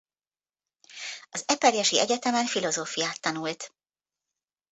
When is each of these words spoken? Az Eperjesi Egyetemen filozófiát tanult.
Az 1.29 1.43
Eperjesi 1.45 1.99
Egyetemen 1.99 2.45
filozófiát 2.45 3.21
tanult. 3.21 3.73